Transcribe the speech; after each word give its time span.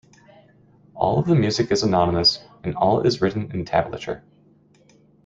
All 0.95 1.19
of 1.19 1.27
the 1.27 1.35
music 1.35 1.69
is 1.71 1.83
anonymous, 1.83 2.43
and 2.63 2.73
all 2.75 3.01
is 3.01 3.21
written 3.21 3.51
in 3.51 3.65
tablature. 3.65 4.23